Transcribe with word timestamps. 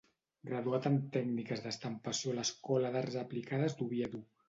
Graduat 0.51 0.87
en 0.91 0.97
Tècniques 1.17 1.63
d'Estampació 1.67 2.35
a 2.35 2.41
l'Escola 2.41 2.95
d'Arts 2.99 3.23
Aplicades 3.27 3.81
d'Oviedo. 3.83 4.29